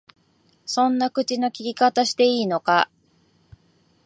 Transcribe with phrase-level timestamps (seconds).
[0.65, 2.89] そんな口の利き方していいのか？